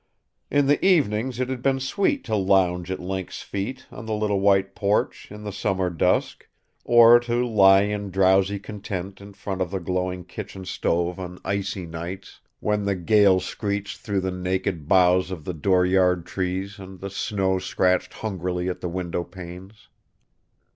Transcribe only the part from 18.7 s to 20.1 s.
the window panes.